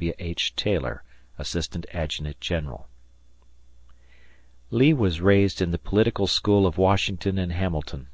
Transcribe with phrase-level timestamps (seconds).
[0.00, 0.14] W.
[0.18, 0.56] H.
[0.56, 1.02] Taylor,
[1.38, 2.88] Assistant Adjutant General.
[4.70, 8.06] Lee was raised in the political school of Washington and Hamilton.